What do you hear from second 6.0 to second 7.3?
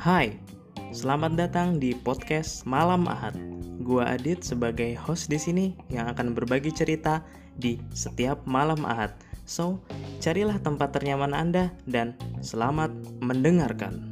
akan berbagi cerita